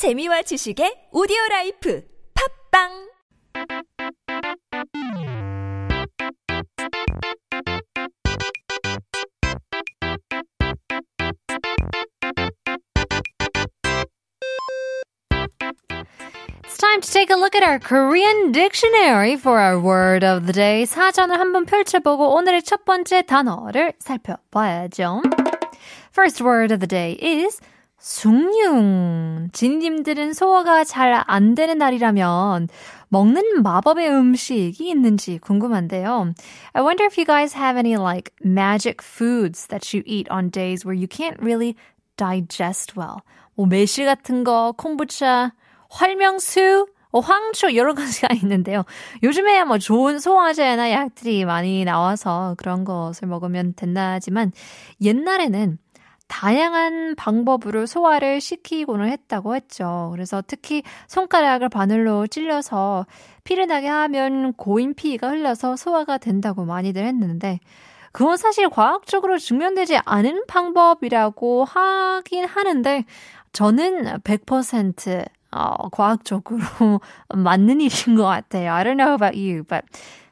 [0.00, 2.02] 재미와 지식의 오디오 라이프
[2.72, 3.10] 팝빵
[16.64, 20.54] It's time to take a look at our Korean dictionary for our word of the
[20.54, 20.86] day.
[20.86, 25.20] 사전을 한번 펼쳐보고 오늘의 첫 번째 단어를 살펴봐야죠.
[26.12, 27.60] First word of the day is
[28.00, 29.50] 숭늉.
[29.52, 32.68] 지니님들은 소화가 잘 안 되는 날이라면
[33.08, 36.32] 먹는 마법의 음식이 있는지 궁금한데요.
[36.72, 40.86] I wonder if you guys have any like magic foods that you eat on days
[40.86, 41.74] where you can't really
[42.16, 43.18] digest well.
[43.54, 45.52] 뭐 매실 같은 거, 콤부차,
[45.90, 48.84] 활명수, 어, 황초 여러 가지가 있는데요.
[49.22, 54.52] 요즘에야 뭐 좋은 소화제나 약들이 많이 나와서 그런 것을 먹으면 된다지만
[55.02, 55.78] 옛날에는
[56.30, 60.10] 다양한 방법으로 소화를 시키고는 했다고 했죠.
[60.12, 63.04] 그래서 특히 손가락을 바늘로 찔려서
[63.42, 67.58] 피를 나게 하면 고인 피가 흘러서 소화가 된다고 많이들 했는데
[68.12, 73.04] 그건 사실 과학적으로 증명되지 않은 방법이라고 하긴 하는데
[73.52, 76.60] 저는 100% 어, 과학적으로
[77.34, 78.72] 맞는 일인 것 같아요.
[78.72, 79.84] I don't know about you, but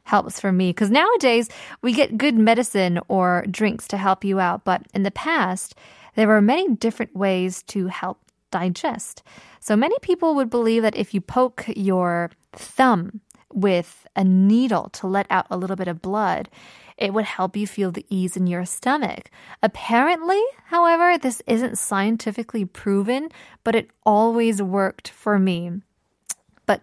[0.08, 1.48] helps for me because nowadays
[1.82, 4.64] we get good medicine or drinks to help you out.
[4.64, 5.74] But in the past,
[6.16, 8.18] there were many different ways to help
[8.50, 9.22] digest.
[9.60, 13.20] So many people would believe that if you poke your thumb
[13.52, 16.48] with a needle to let out a little bit of blood,
[16.96, 19.30] it would help you feel the ease in your stomach.
[19.62, 23.28] Apparently, however, this isn't scientifically proven,
[23.62, 25.70] but it always worked for me.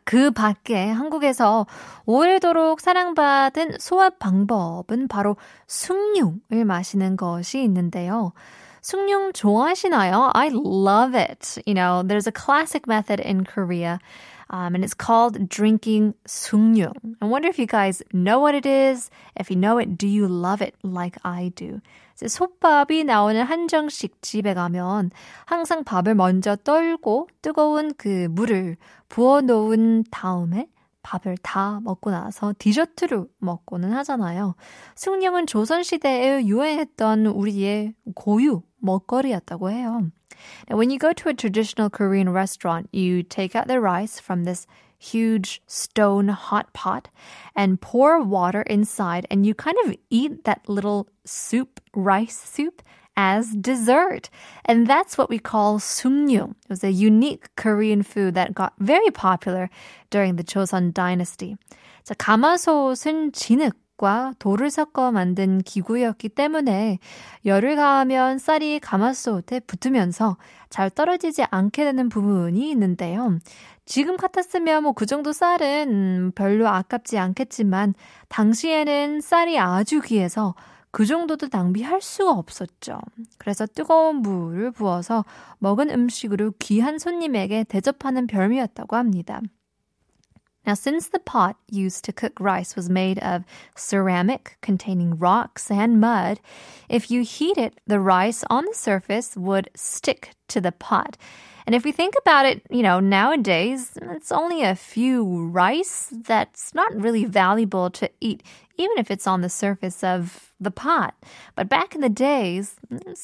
[0.03, 1.67] 그 밖에 한국에서
[2.05, 8.33] 오래도록 사랑받은 소화 방법은 바로 숭늉을 마시는 것이 있는데요.
[8.81, 10.31] 숭늉 좋아하시나요?
[10.33, 11.61] I love it.
[11.65, 13.99] You know, there's a classic method in Korea.
[14.49, 16.91] Um, and it's called drinking 숭늉.
[17.21, 19.09] I wonder if you guys know what it is.
[19.39, 21.81] If you know it, do you love it like I do?
[22.15, 25.11] 이제 솥밥이 나오는 한정식 집에 가면
[25.45, 28.77] 항상 밥을 먼저 떨고 뜨거운 그 물을
[29.09, 30.67] 부어 놓은 다음에
[31.03, 34.55] 밥을 다 먹고 나서 디저트로 먹고는 하잖아요.
[34.95, 40.07] 숭늉은 조선시대에 유행했던 우리의 고유 먹거리였다고 해요.
[40.68, 44.44] Now, when you go to a traditional Korean restaurant, you take out the rice from
[44.44, 44.66] this
[44.98, 47.08] huge stone hot pot
[47.56, 52.82] and pour water inside, and you kind of eat that little soup, rice soup,
[53.16, 54.30] as dessert.
[54.64, 56.50] And that's what we call sungnyum.
[56.50, 59.68] It was a unique Korean food that got very popular
[60.10, 61.56] during the Joseon dynasty.
[62.04, 66.99] 자, 가마솥은 진흙 과 돌을 섞어 만든 기구였기 때문에
[67.45, 70.35] 열을 가하면 쌀이 가마솥에 붙으면서
[70.69, 73.39] 잘 떨어지지 않게 되는 부분이 있는데요.
[73.85, 77.93] 지금 같았으면 뭐 그 정도 쌀은 별로 아깝지 않겠지만
[78.29, 80.55] 당시에는 쌀이 아주 귀해서
[80.91, 82.99] 그 정도도 낭비할 수가 없었죠.
[83.37, 85.25] 그래서 뜨거운 물을 부어서
[85.59, 89.41] 먹은 음식으로 귀한 손님에게 대접하는 별미였다고 합니다.
[90.65, 93.43] Now, since the pot used to cook rice was made of
[93.75, 96.39] ceramic containing rocks and mud,
[96.89, 101.17] if you heat it, the rice on the surface would stick to the pot.
[101.65, 106.75] And if we think about it, you know, nowadays, it's only a few rice that's
[106.75, 108.43] not really valuable to eat,
[108.77, 111.15] even if it's on the surface of the pot.
[111.55, 112.75] But back in the days,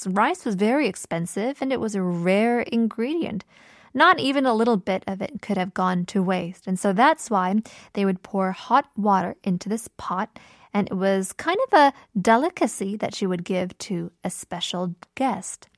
[0.07, 3.45] rice was very expensive and it was a rare ingredient.
[3.94, 6.66] Not even a little bit of it could have gone to waste.
[6.66, 7.54] And so that's why
[7.94, 10.28] they would pour hot water into this pot.
[10.74, 15.68] And it was kind of a delicacy that she would give to a special guest.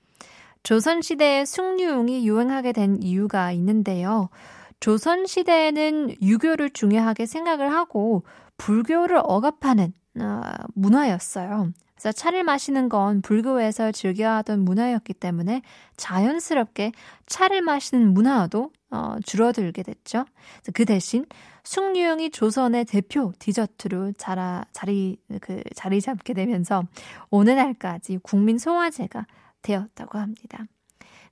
[0.64, 4.28] 조선시대에 숭늉이 유행하게 된 이유가 있는데요.
[4.80, 8.24] 조선시대에는 유교를 중요하게 생각을 하고
[8.56, 10.42] 불교를 억압하는 어,
[10.74, 11.72] 문화였어요.
[12.03, 15.61] 그래서 차를 마시는 건 불교에서 즐겨 하던 문화였기 때문에
[15.95, 16.91] 자연스럽게
[17.27, 20.25] 차를 마시는 문화도 어, 줄어들게 됐죠.
[20.73, 21.25] 그 대신
[21.63, 26.83] 숭늉이 조선의 대표 디저트로 자라, 자리, 그, 자리 잡게 되면서
[27.29, 29.25] 오늘날까지 국민 소화제가
[29.61, 30.65] 되었다고 합니다.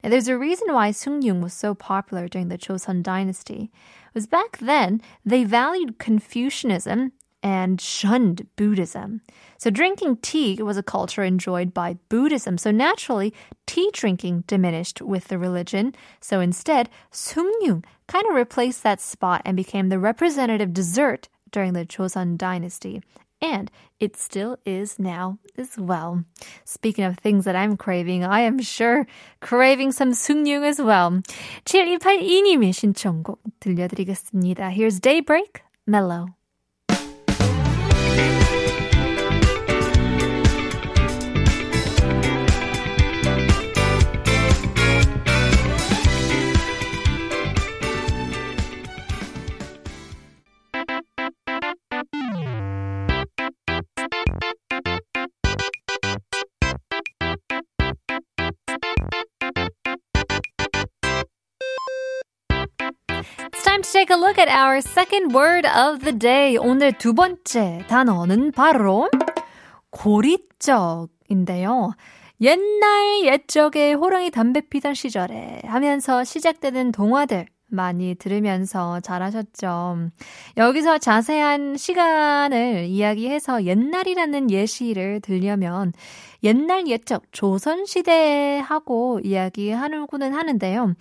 [0.04, 3.70] Now, there's a reason why Sungyung was so popular during the Joseon dynasty.
[4.08, 7.12] It was back then they valued Confucianism
[7.43, 9.21] and shunned Buddhism.
[9.57, 12.59] So drinking tea was a culture enjoyed by Buddhism.
[12.59, 13.33] So naturally,
[13.67, 15.95] tea drinking diminished with the religion.
[16.21, 21.87] So instead, Sungyung kind of replaced that spot and became the representative dessert during the
[21.87, 23.01] Joseon dynasty.
[23.41, 23.71] And
[24.01, 26.25] it still is now as well.
[26.65, 29.07] Speaking of things that I'm craving, I am sure
[29.41, 31.23] craving some 숭늉 as well.
[31.65, 34.71] 7282님의 신청곡 들려드리겠습니다.
[34.71, 36.35] Here's Daybreak, Mellow.
[64.02, 66.58] Take a look at our second word of the day.
[66.58, 69.12] 오늘 두 번째 단어는 바로
[69.92, 71.94] 고리적인데요.
[72.42, 80.10] 옛날 옛적에 호랑이 담배 피던 시절에 하면서 시작되는 동화들 많이 들으면서 잘하셨죠.
[80.58, 85.94] 여기서 자세한 시간을 이야기해서 옛날이라는 예시를 들려면
[86.44, 90.94] 옛날 옛적 조선시대하고 이야기하는구는 하는데요.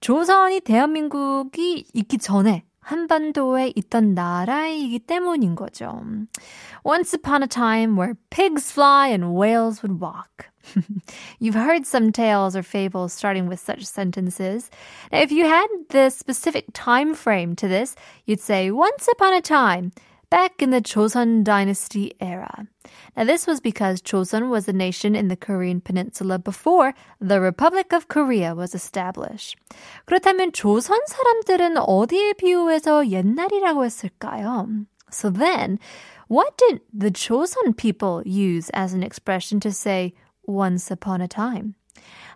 [0.00, 6.00] 조선이 대한민국이 있기 전에 한반도에 있던 나라이기 때문인 거죠.
[6.84, 10.48] Once upon a time where pigs fly and whales would walk.
[11.39, 14.71] You've heard some tales or fables starting with such sentences.
[15.11, 17.95] Now, if you had the specific time frame to this,
[18.25, 19.91] you'd say once upon a time,
[20.33, 22.65] back in the Joseon dynasty era.
[23.15, 27.93] Now, this was because Joseon was a nation in the Korean peninsula before the Republic
[27.93, 29.55] of Korea was established.
[30.07, 34.87] 그렇다면 조선 사람들은 어디에 비유해서 옛날이라고 했을까요?
[35.11, 35.77] So then,
[36.27, 40.15] what did the Joseon people use as an expression to say
[40.48, 41.74] once upon a time?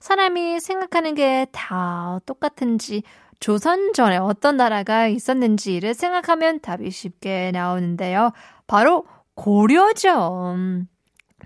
[0.00, 3.02] 사람이 생각하는 게 다 똑같은지
[3.40, 8.32] 조선 전에 어떤 나라가 있었는지를 생각하면 답이 쉽게 나오는데요.
[8.66, 9.04] 바로
[9.34, 10.56] 고려죠.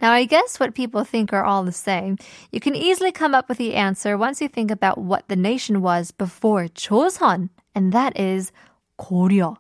[0.03, 2.17] Now, I guess what people think are all the same.
[2.53, 5.81] You can easily come up with the answer once you think about what the nation
[5.81, 8.53] was before 조선, and that is
[8.99, 9.57] 고려.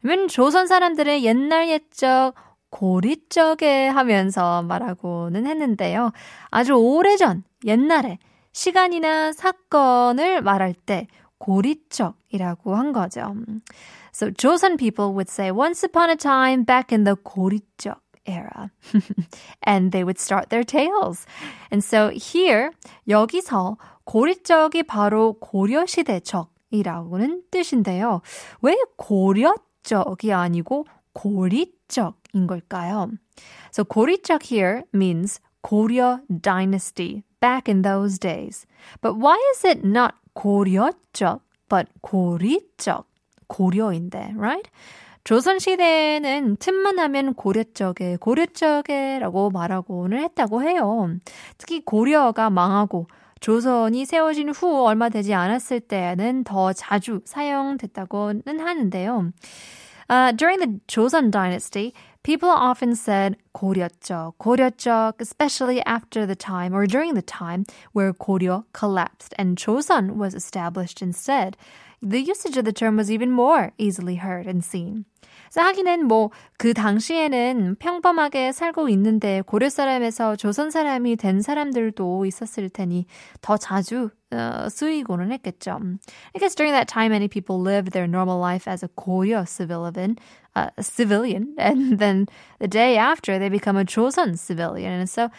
[0.00, 2.34] 그러면 조선 사람들의 옛날 옛적
[2.70, 6.12] 고리적에 하면서 말하고는 했는데요.
[6.50, 8.18] 아주 오래전, 옛날에
[8.52, 11.06] 시간이나 사건을 말할 때
[11.38, 13.34] 고리적이라고 한 거죠.
[14.12, 18.70] So Joseon people would say once upon a time back in the 고리적 era.
[19.66, 21.26] and they would start their tales.
[21.70, 22.70] And so here
[23.08, 28.22] 여기서 고리적이 바로 고려시대적이라고는 뜻인데요.
[28.62, 33.10] 왜 고려적이 아니고 고리적 인 걸까요?
[33.72, 38.66] So 고리적 here means Goryeo dynasty back in those days.
[39.00, 43.04] But why is it not 고려적 but 고리적?
[43.50, 44.70] 고려인데, right?
[45.24, 51.16] 조선시대에는 틈만 하면 고려적에, 고려적에 라고 말하고는 했다고 해요.
[51.58, 53.06] 특히 고려가 망하고
[53.40, 59.32] 조선이 세워진 후 얼마 되지 않았을 때는 더 자주 사용됐다고는 하는데요.
[60.10, 61.92] Uh, during the Joseon dynasty,
[62.23, 68.65] people often said 고려적, 고려적, especially after the time or during the time where Goryeo
[68.73, 71.55] collapsed and Joseon was established instead.
[72.01, 75.05] The usage of the term was even more easily heard and seen.
[75.49, 82.69] 그래서 하기는 뭐 그 당시에는 평범하게 살고 있는데 고려 사람에서 조선 사람이 된 사람들도 있었을
[82.69, 83.05] 테니
[83.41, 85.79] 더 자주 어, 쓰이고는 했겠죠.
[86.33, 90.17] I guess during that time many people lived their normal life as a Goryeo civilian,
[90.55, 92.27] uh, civilian, and then
[92.59, 95.29] the day after they become a Joseon civilian, and so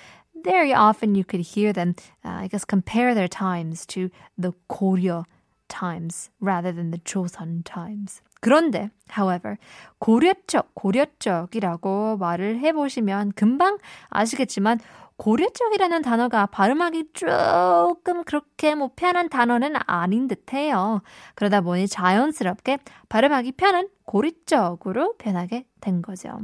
[0.45, 5.25] very often you could hear them, uh, I guess, compare their times to the Goryeo
[5.72, 8.22] times rather than the Joseon times.
[8.42, 9.58] 그런데, however,
[10.00, 13.78] 고려적, 고려적이라고 말을 해보시면 금방
[14.10, 14.80] 아시겠지만
[15.18, 21.01] 고려적이라는 단어가 발음하기 조금 그렇게 뭐 편한 단어는 아닌 듯해요.
[21.36, 26.40] 그러다 보니 자연스럽게 발음하기 편한 고리적으로 변하게 된 거죠.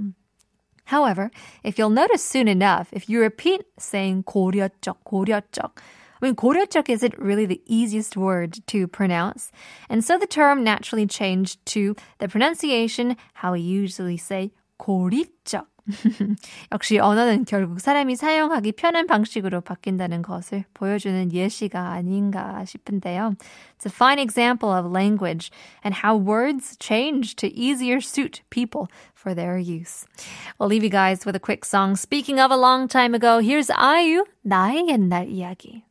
[0.91, 1.31] However,
[1.65, 5.73] if you'll notice soon enough, if you repeat saying 고려적, 고려적,
[6.20, 9.50] I mean, 고려적 isn't really the easiest word to pronounce.
[9.90, 15.66] And so the term naturally changed to the pronunciation, how we usually say 고리적.
[16.70, 23.34] 역시 언어는 결국 사람이 사용하기 편한 방식으로 바뀐다는 것을 보여주는 예시가 아닌가 싶은데요.
[23.78, 25.50] It's a fine example of language
[25.84, 30.06] and how words change to easier suit people for their use.
[30.58, 31.96] We'll leave you guys with a quick song.
[31.96, 35.82] Speaking of a long time ago, here's 아이유, 나의 옛날 이야기.